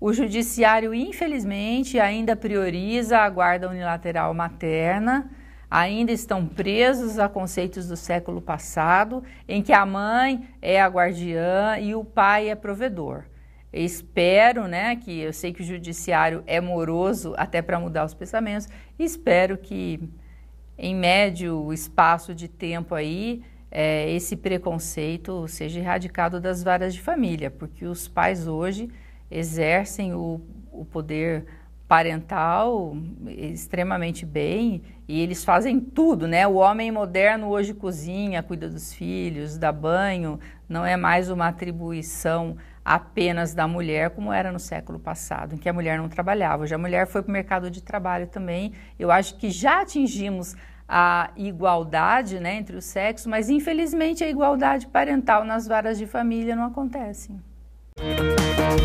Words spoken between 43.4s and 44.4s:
da mulher como